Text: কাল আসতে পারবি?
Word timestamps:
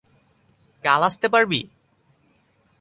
কাল 0.83 1.01
আসতে 1.03 1.27
পারবি? 1.27 1.61